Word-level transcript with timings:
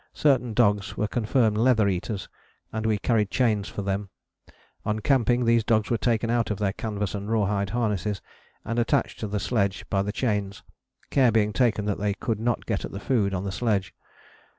Certain 0.15 0.55
dogs 0.55 0.97
were 0.97 1.07
confirmed 1.07 1.59
leather 1.59 1.87
eaters, 1.87 2.27
and 2.73 2.87
we 2.87 2.97
carried 2.97 3.29
chains 3.29 3.69
for 3.69 3.83
them: 3.83 4.09
on 4.83 4.97
camping, 4.97 5.45
these 5.45 5.63
dogs 5.63 5.91
were 5.91 5.97
taken 5.99 6.31
out 6.31 6.49
of 6.49 6.57
their 6.57 6.73
canvas 6.73 7.13
and 7.13 7.29
raw 7.29 7.45
hide 7.45 7.69
harnesses, 7.69 8.19
and 8.65 8.79
attached 8.79 9.19
to 9.19 9.27
the 9.27 9.39
sledge 9.39 9.87
by 9.91 10.01
the 10.01 10.11
chains, 10.11 10.63
care 11.11 11.31
being 11.31 11.53
taken 11.53 11.85
that 11.85 11.99
they 11.99 12.15
could 12.15 12.39
not 12.39 12.65
get 12.65 12.83
at 12.83 12.91
the 12.91 12.99
food 12.99 13.31
on 13.31 13.43
the 13.43 13.51
sledge. 13.51 13.93